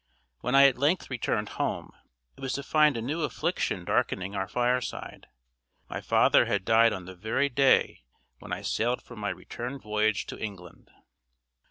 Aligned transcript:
When 0.39 0.55
I 0.55 0.65
at 0.65 0.79
length 0.79 1.11
returned 1.11 1.49
home, 1.61 1.91
it 2.35 2.39
was 2.41 2.53
to 2.53 2.63
find 2.63 2.97
a 2.97 3.03
new 3.03 3.21
affliction 3.21 3.85
darkening 3.85 4.33
our 4.35 4.47
fireside. 4.47 5.27
My 5.91 6.01
father 6.01 6.45
had 6.45 6.65
died 6.65 6.91
on 6.91 7.05
the 7.05 7.13
very 7.13 7.49
day 7.49 8.01
when 8.39 8.51
I 8.51 8.63
sailed 8.63 9.03
for 9.03 9.15
my 9.15 9.29
return 9.29 9.77
voyage 9.79 10.25
to 10.25 10.39
England. 10.39 10.89